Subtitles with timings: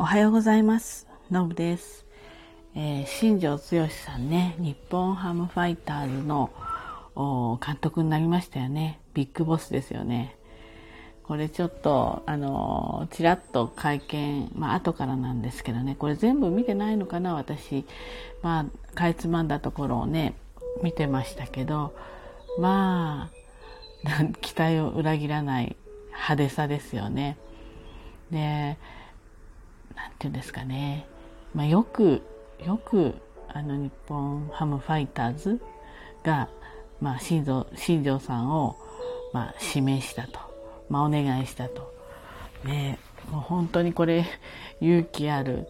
[0.00, 1.08] おはようございます。
[1.28, 2.06] のぶです。
[2.76, 6.50] えー、新庄剛志さんね、日本ハムファイターズの
[7.60, 9.00] 監督になりましたよね。
[9.12, 10.36] ビッグボスですよね。
[11.24, 17.84] これちょっと、あの、ちらっと会見、まあ後からなんですけどね、これ全部見てないのかな、私。
[18.40, 20.34] まあ、かいつまんだところをね、
[20.80, 21.92] 見てましたけど、
[22.60, 23.30] ま
[24.06, 25.74] あ、 期待を裏切らない
[26.12, 27.36] 派手さですよね。
[28.30, 28.78] で、
[29.98, 31.06] なんて言うんですかね。
[31.54, 32.22] まあ、よく、
[32.64, 33.14] よく、
[33.48, 35.60] あの、日本ハムファイターズ
[36.22, 36.48] が、
[37.00, 38.76] まあ、新庄、新庄さんを、
[39.32, 40.40] まあ、指名したと。
[40.88, 41.92] まあ、お願いしたと。
[42.64, 42.98] ね
[43.30, 44.24] もう本当にこれ、
[44.80, 45.66] 勇気ある、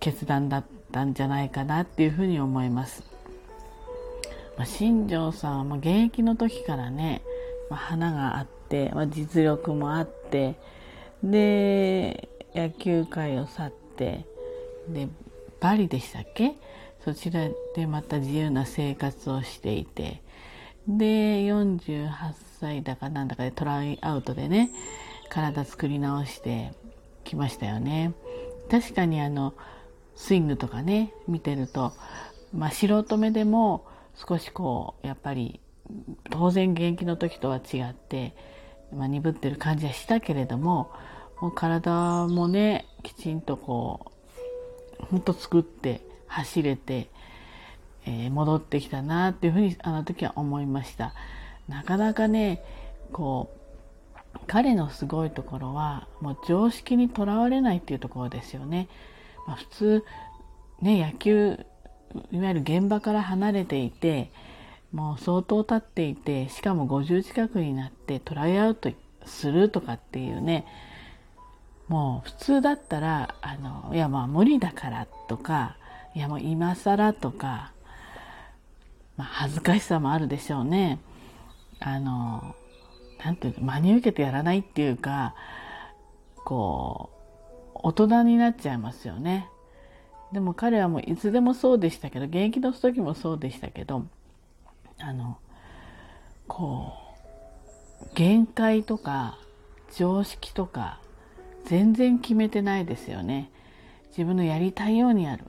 [0.00, 3.02] 決断だったんじゃないかなっていうふうに思います。
[4.56, 7.22] まあ、新庄さんは現役の時からね、
[7.68, 10.54] まあ、花があって、まあ、実力もあって、
[11.22, 14.26] で、野球界を去って
[14.88, 15.08] で
[15.60, 16.54] バリでしたっけ？
[17.04, 20.22] そちらでまた自由な生活をしていて。
[20.88, 22.08] で48
[22.60, 24.70] 歳だかなんだかでトライアウトでね
[25.28, 26.72] 体作り直して
[27.24, 28.12] きましたよね。
[28.70, 29.54] 確かにあの
[30.14, 31.92] スイングとかね見てると、
[32.54, 35.60] まあ、素人目でも少しこうやっぱり
[36.30, 38.36] 当然現役の時とは違って、
[38.94, 40.92] まあ、鈍ってる感じはしたけれども
[41.40, 44.12] もう体もね、きちんとこ
[45.00, 47.08] う、ほんと作って走れて、
[48.06, 51.12] えー、戻ってきたなっていうふうにあの時は思いました。
[51.68, 52.62] なかなかね、
[53.12, 58.88] こう、彼のすごいところは、もう常識にとらわれないっていうところですよね。
[59.46, 60.04] まあ、普通、
[60.80, 61.66] ね、野球、
[62.30, 64.30] いわゆる現場から離れていて、
[64.92, 68.90] もう相当経っていて、しかも50近くになってトライアウト
[69.24, 70.64] するとかっていうね、
[71.88, 75.76] もう普通だったら、あの、いやまあ無理だからとか、
[76.14, 77.72] いやもう今更とか、
[79.16, 80.98] まあ恥ずかしさもあるでしょうね。
[81.78, 82.54] あの、
[83.24, 85.34] なんていうの、真に受けてやらないっていうか、
[86.44, 87.10] こ
[87.74, 89.48] う、大人になっちゃいますよね。
[90.32, 94.06] でも彼はもういつでもそうでしたけど、現役の時もそうでしたけど、
[94.98, 95.38] あの、
[96.48, 96.92] こ
[98.02, 99.38] う、限界とか
[99.94, 101.00] 常識とか
[101.66, 103.50] 全然決めてないですよね。
[104.08, 105.44] 自分のやりたいようにやる。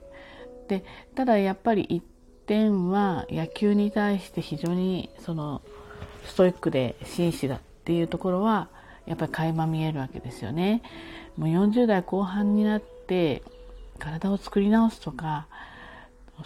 [0.68, 0.84] で、
[1.14, 2.02] ただやっぱり一
[2.46, 5.62] 点は野球に対して非常にその
[6.24, 8.68] ストイックで真摯だっていうところは
[9.06, 10.82] やっぱり垣間見えるわけですよね。
[11.36, 13.42] もう40代後半になって
[13.98, 15.46] 体を作り直すとか、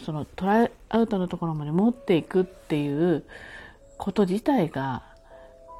[0.04, 3.24] そのトライアウトのところまで持っていくっていう
[3.98, 5.02] こと自体が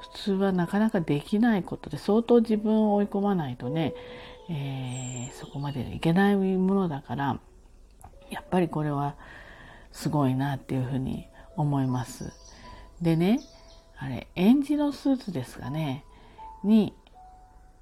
[0.02, 3.94] 普通はなかなかできないことで相当自分を追い込まないとね、
[4.50, 7.38] えー、そこまでいけないものだから
[8.30, 9.14] やっぱりこれは
[9.92, 12.32] すごいなっていうふうに思います。
[13.00, 13.40] でね
[13.96, 16.04] あれエンジのスーツですかね
[16.64, 16.94] に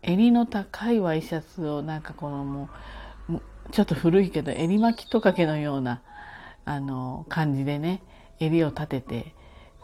[0.03, 2.69] 襟の高いワイシャツをなんかこのも
[3.31, 6.03] うちょっと古いけど襟巻きトカゲのような
[6.67, 8.03] あの感じでね
[8.39, 9.35] 襟を立てて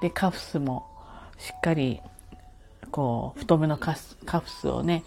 [0.01, 0.87] でカフスも
[1.39, 2.01] しっかり
[2.97, 5.05] こう、太めのカフスをね、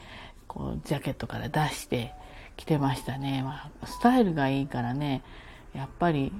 [0.48, 2.14] こう、ジャケットから出して
[2.56, 3.42] 着てましたね。
[3.42, 5.24] まあ、スタイルがいいからね、
[5.74, 6.32] やっぱり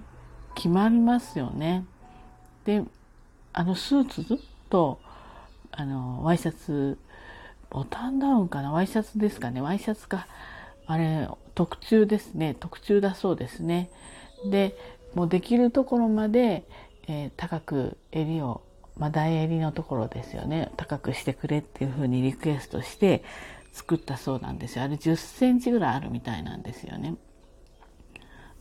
[0.54, 1.86] 決まりますよね。
[2.66, 2.84] で、
[3.52, 4.40] あのスーツ
[4.70, 5.00] と、
[5.72, 7.00] あの、ワイシャツ、
[7.72, 8.72] ボタンダウンかな？
[8.72, 10.28] ワイシャツですかねワイシャツか。
[10.86, 12.56] あれ、特注ですね。
[12.60, 13.90] 特注だそうですね。
[14.52, 14.76] で、
[15.16, 16.64] もうできるところまで、
[17.08, 18.62] えー、高く襟を
[19.00, 20.72] まあ、大襟のところですよね。
[20.78, 23.24] 高くしてくれっていうふうにリクエストして
[23.72, 24.84] 作ったそうなんですよ。
[24.84, 27.16] あれ10センチぐらいあるみたいなんですよね。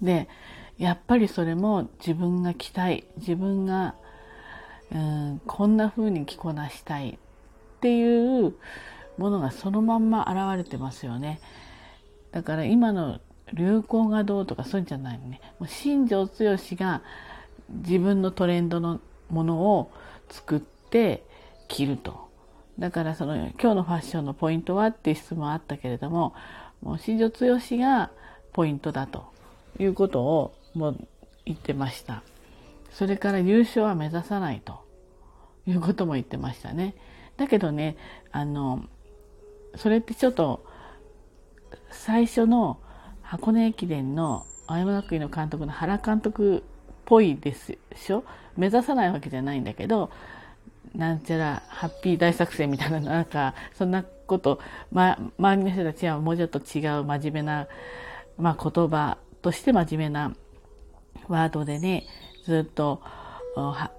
[0.01, 0.29] で
[0.79, 3.97] やっぱりそれも自分が着たい自分が
[4.93, 8.55] うんこんな風に着こなしたいっていう
[9.19, 11.41] ものがそのまんま現れてますよね。
[12.31, 13.19] だから今の
[13.53, 15.41] 流行がどうとかそういうんじゃないのね。
[15.59, 17.03] もう新庄剛志が
[17.69, 19.01] 自分のトレンドの
[19.31, 19.91] ものを
[20.29, 21.25] 作って
[21.69, 22.29] 着ると。
[22.79, 26.35] だからその今日のファッションのポイントはっていう質問あったけれども、
[26.81, 28.11] もう新庄剛志が
[28.53, 29.27] ポイントだと
[29.79, 31.09] いうことをもう
[31.45, 32.23] 言ってました。
[32.91, 34.85] それから優勝は目指さないと
[35.67, 36.95] いうことも言ってましたね。
[37.37, 37.97] だけどね、
[38.33, 38.85] あの、
[39.77, 40.65] それってちょっと
[41.91, 42.81] 最初の
[43.23, 46.65] 箱根駅伝の青山学院の監督の原監督
[47.09, 48.23] ぽいですしょ
[48.57, 50.11] 目指さないわけじゃないんだけど
[50.95, 54.61] なんちゃらハッピー大作戦みたいななんかそんなこと、
[54.93, 57.67] ま、周りの人たちはもうちょっと違う真面目な、
[58.37, 60.35] まあ、言葉として真面目な
[61.29, 62.07] ワードでね
[62.45, 63.01] ずっと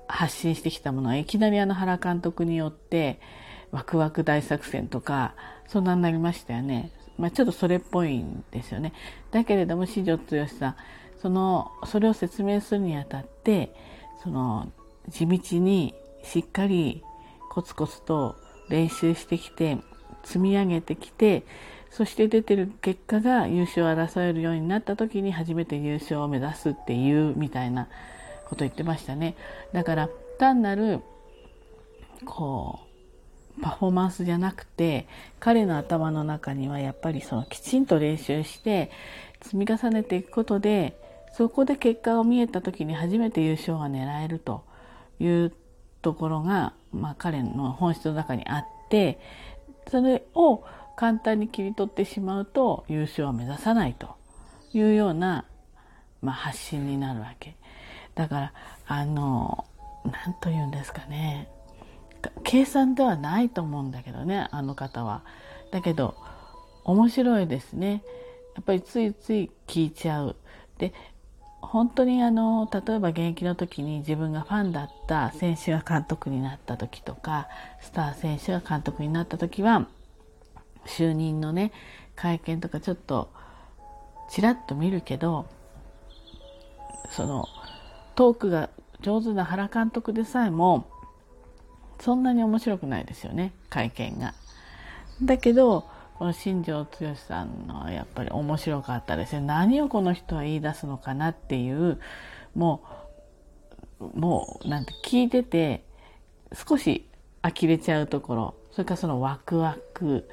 [0.07, 3.19] 発信してきたものはいきなりあの原監督によって
[3.71, 5.35] ワクワク大作戦とか
[5.67, 6.91] そんなになりましたよね。
[7.17, 8.93] まあ、ちょっとそれっぽいんですよね。
[9.31, 10.75] だけれども四条剛さん
[11.21, 13.73] そのそれを説明するにあたって
[14.23, 14.71] その
[15.09, 15.93] 地道に
[16.23, 17.03] しっかり
[17.49, 18.35] コツコツと
[18.69, 19.77] 練習してきて
[20.23, 21.43] 積み上げてきて
[21.89, 27.87] そして出てる結果が優勝を争えるようになった時に初めて優勝を目指すっていうみたいな
[28.45, 29.35] こと言ってましたね。
[29.73, 31.01] だから単なる
[32.25, 32.79] こ
[33.57, 35.07] うパフォーマンスじゃなくて
[35.39, 38.91] 彼の頭の中にはやっぱりそのきちんと練習して
[39.41, 41.08] 積み重ねていくことで
[41.39, 44.65] そこで結果を見えた時に初めて優勝が狙えると
[45.21, 45.53] いう
[46.01, 49.21] ところが、まあ、彼の本質の中にあって
[49.89, 50.65] それを
[50.97, 54.17] 簡単に切り取ってしまうと優勝は目指さないと
[54.73, 55.45] いうような、
[56.21, 57.55] まあ、発信になるわけ。
[58.15, 58.53] だから
[58.85, 59.63] あの
[60.03, 61.47] 何と言うんですかね
[62.43, 65.23] 計算ではないと思うんだけどねあの方は。
[65.71, 66.17] だけど
[66.83, 68.03] 面白いですね。
[68.55, 70.35] やっぱりついつい聞いちゃう。
[70.79, 70.93] で
[71.61, 77.47] 本当にあの例えば現役の時に自分がファンだった選手が監督になった時とか
[77.81, 79.87] スター選手が監督になった時は
[80.85, 81.71] 就任のね
[82.15, 83.31] 会見とかちょっと
[84.29, 85.47] ちらっと見るけど
[87.11, 87.45] その
[88.15, 88.69] トークが
[89.01, 90.87] 上手な原監督でさえも
[91.99, 94.33] そんなに面白くないですよね会見が。
[95.21, 95.85] だけど
[96.19, 99.41] この新庄剛志さんのやっぱり面白かったですね。
[99.41, 101.97] 何をこの人は言い出すのかなっていう、
[102.53, 102.83] も
[104.01, 105.85] う、もう、なんて聞いてて、
[106.53, 107.07] 少し
[107.41, 110.27] 呆れちゃうところ、それからそのワクワク、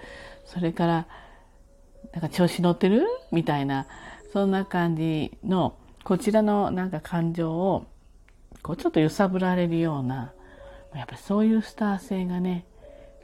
[0.45, 1.07] それから、
[2.13, 3.07] なんか調子乗ってる？
[3.31, 3.87] みたいな、
[4.33, 7.87] そんな感じの、こちらのなんか感情を、
[8.61, 10.33] こうちょっと揺さぶられるような、
[10.97, 12.67] やっぱりそういうスター性がね、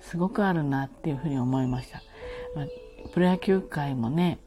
[0.00, 2.00] すごくあるなっていうふうに思いました。
[2.54, 2.66] まあ、
[3.12, 4.38] プロ野球界もね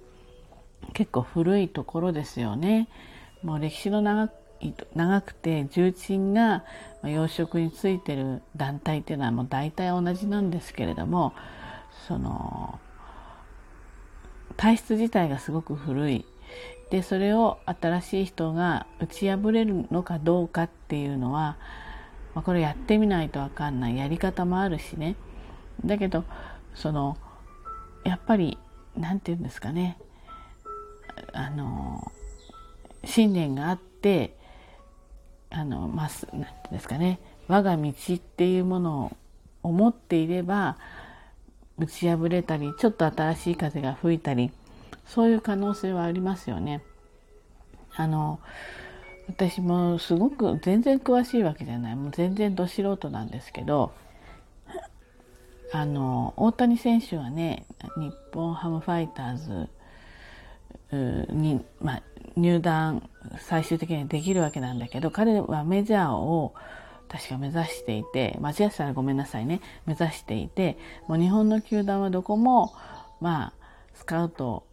[0.94, 2.88] 結構古いところですよね。
[3.44, 4.32] もう歴史の長
[4.96, 6.64] 長くて重鎮が
[7.04, 11.34] 養殖についてる団体っていうのはもう大体同じなんですけれども
[12.08, 12.80] その
[14.58, 16.26] 体質自体がすごく古い
[16.90, 21.58] でそれを新しい人が打ち破れるのかどうかっていうのは、
[22.34, 25.16] まあ、これやってみないと分かんないやり方もあるしね
[25.84, 26.24] だけど
[26.74, 27.18] その
[28.06, 28.58] やっぱり
[28.96, 29.98] 何て言うんですかね。
[31.34, 32.12] あの
[33.04, 34.38] 信念があって
[35.50, 37.20] あのまあ、て言うんですかね。
[37.48, 39.18] 我が道っていうものを
[39.64, 40.78] 思っていれば
[41.78, 44.52] 打ち破れたりちょっと新しい風が吹いたり
[45.06, 46.84] そういう可能性はありますよね。
[47.96, 48.40] あの
[49.28, 51.96] 私もすごく全然詳しいわけじゃない。
[51.96, 53.92] もう全然ど素人なんですけど
[55.76, 57.66] あの大谷選手はね
[57.98, 59.70] 日本ハムファイターズ
[61.34, 62.04] に、まあ、
[62.38, 66.54] 入団最終的にできるわけなんだけど彼はメジャーを
[67.10, 70.78] 確か目指していて間違ってたらごめんなさいね目指していて
[71.10, 72.74] もう日本の球団はどこも
[73.20, 73.54] まあ
[73.96, 74.66] スカウト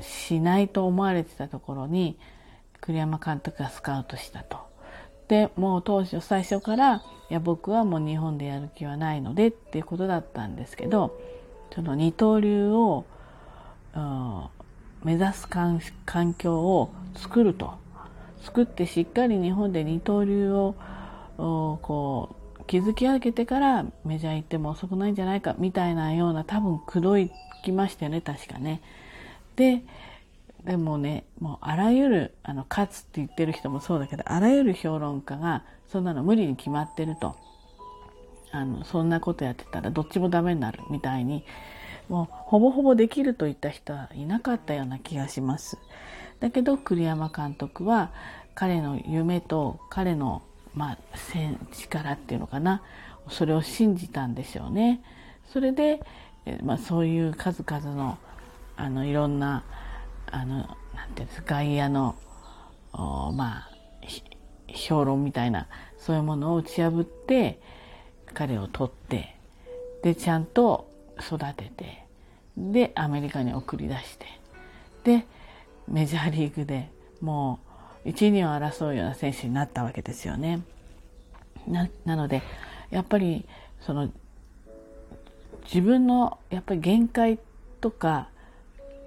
[0.00, 2.18] しないと思われてたところに
[2.82, 4.71] 栗山監督がスカウトしたと。
[5.32, 11.18] でもう当初最初からいや僕はもう日本でやる気はないのでっていうことだったんですけど
[11.74, 13.06] その二刀流を
[15.02, 15.80] 目指す環
[16.34, 17.72] 境を作ると
[18.42, 20.74] 作ってしっかり日本で二刀流を
[21.38, 27.30] こう築き上げてからメジャー行っても遅くないんじゃないかみたいなような多分口説
[27.64, 28.82] きましたよね確かね。
[29.56, 29.82] で
[30.64, 37.36] でもね、もうあらゆる、あの、勝つって言ってる人もそうだけど、あらゆる評論家が、そんなの無理に決まってると。
[38.52, 41.44] あの、そんなことやってたらどっちもダメになるみたいに、
[42.08, 45.78] もうほぼほぼできるといった人はいなかったような気がします。
[46.40, 48.10] だけど栗山監督は
[48.54, 50.42] 彼の夢と彼の、
[50.74, 50.98] まあ、
[51.72, 52.82] 力っていうのかな、
[53.28, 55.02] それを信じたんでしょうね。
[55.52, 56.00] それで、
[56.62, 58.18] まあ、そういう数々の、
[58.76, 59.64] あの、いろんな、
[60.32, 62.16] あの、なんていうんですか、外野の、
[62.92, 63.70] まあ、
[64.66, 67.60] 評論みたいな、そういうものを打ち破って、
[68.34, 69.36] 彼を取って、
[70.02, 72.04] で、ちゃんと育てて、
[72.56, 74.26] で、アメリカに送り出して、
[75.04, 75.26] で、
[75.86, 77.60] メジャーリーグでも
[78.04, 80.62] う、1、2を争うような選手になったわけですよね。
[81.68, 82.42] な、なので、
[82.90, 83.46] やっぱり
[83.80, 84.10] その
[85.64, 87.38] 自分のやっぱり限界
[87.80, 88.28] とか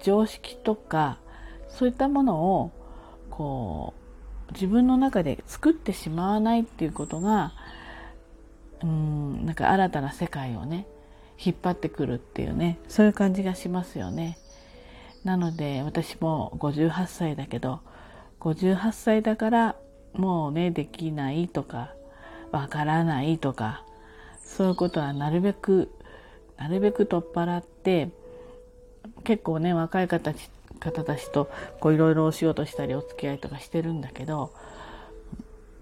[0.02, 1.18] 常識とか
[1.68, 2.70] そういったものを
[3.30, 3.94] こ
[4.48, 7.52] う自分の中で作ってしまわないっていうことが
[8.82, 10.86] うんなんか新たな世界をね
[11.42, 14.38] 引っ張ってくるっていうねそういう感じがしますよね。
[15.24, 17.80] なので私も58歳だけど
[18.40, 19.76] 58歳だから
[20.14, 21.94] もうねできないとか
[22.52, 23.84] わからないとか
[24.44, 25.90] そういうことはなるべく
[26.56, 28.10] なるべく取っ払って
[29.24, 30.32] 結構ね若い方
[30.78, 31.48] 方たちと
[31.84, 34.52] いろいろお仕事したりお付き合いとかしてるんだけど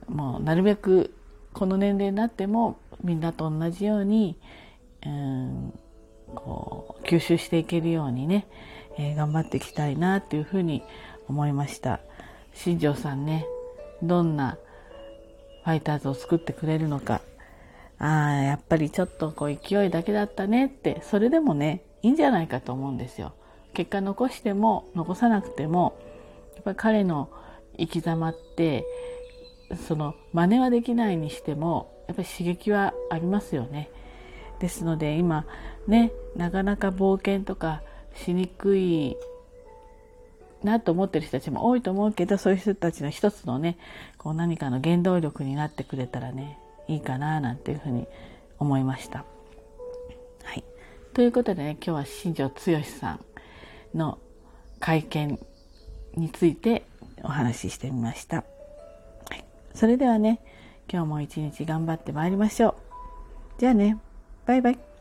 [0.08, 1.14] もうなるべく
[1.52, 4.36] この年齢になってもみんなと同じように
[5.04, 5.78] うん
[6.34, 8.46] こう吸収していけるようにね、
[8.98, 10.82] えー、頑張っていきたいなっていうふうに
[11.28, 12.00] 思いました。
[12.54, 13.46] 新庄さんね
[14.02, 14.58] どんな
[15.64, 17.20] ファイターズを作ってくれるのか。
[17.98, 23.32] ああやっぱりちょっとこう勢いだけだったねってそれでもねいいんじゃないかと思うんですよ
[23.72, 25.98] 結果残しても残さなくても
[26.54, 27.30] やっぱり彼の
[27.78, 28.84] 生き様って
[29.88, 33.90] その真似はできないにしてもやっぱり刺激はありますよね
[34.60, 35.46] ですので今
[35.86, 37.82] ねなかなか冒険とか
[38.14, 39.16] しにくい
[40.62, 43.78] なと思ってる人たちも多いと思うけどそういう人たちの一つのね
[44.18, 48.06] こう何かの原動力になってくれたらねいいかななんていうふうに
[48.58, 49.24] 思いました。
[51.14, 53.20] ということでね今日は新庄剛志さん
[53.96, 54.18] の
[54.80, 55.38] 会見
[56.16, 56.84] について
[57.22, 58.44] お話ししてみました。
[59.74, 60.40] それではね
[60.92, 62.74] 今日も一日頑張ってまいりましょう。
[63.58, 63.98] じゃあね
[64.44, 64.93] バイバイ。